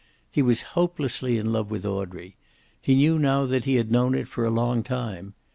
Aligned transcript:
He 0.31 0.41
was 0.41 0.63
hopelessly 0.73 1.37
in 1.37 1.51
love 1.51 1.69
with 1.69 1.85
Audrey. 1.85 2.35
He 2.81 2.95
knew 2.95 3.19
now 3.19 3.45
that 3.45 3.65
he 3.65 3.75
had 3.75 3.91
known 3.91 4.15
it 4.15 4.27
for 4.27 4.43
a 4.43 4.49
long 4.49 4.81
time. 4.81 5.35